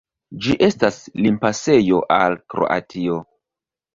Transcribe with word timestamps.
Ĝi 0.43 0.53
estas 0.67 0.95
limpasejo 1.25 2.01
al 2.17 2.37
Kroatio. 2.53 3.21